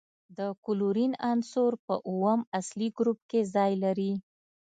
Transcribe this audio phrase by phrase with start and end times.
[0.37, 4.13] د کلورین عنصر په اووم اصلي ګروپ کې ځای لري.